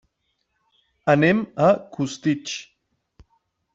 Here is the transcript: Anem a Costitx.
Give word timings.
Anem 1.13 1.43
a 1.67 1.69
Costitx. 1.99 2.57